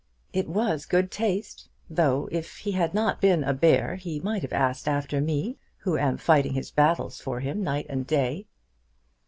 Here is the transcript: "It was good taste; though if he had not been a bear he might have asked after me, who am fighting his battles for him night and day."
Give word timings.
"It 0.33 0.49
was 0.49 0.87
good 0.87 1.11
taste; 1.11 1.69
though 1.87 2.27
if 2.31 2.57
he 2.57 2.71
had 2.71 2.95
not 2.95 3.21
been 3.21 3.43
a 3.43 3.53
bear 3.53 3.97
he 3.97 4.19
might 4.19 4.41
have 4.41 4.51
asked 4.51 4.87
after 4.87 5.21
me, 5.21 5.59
who 5.81 5.95
am 5.95 6.17
fighting 6.17 6.53
his 6.55 6.71
battles 6.71 7.21
for 7.21 7.39
him 7.39 7.61
night 7.63 7.85
and 7.87 8.07
day." 8.07 8.47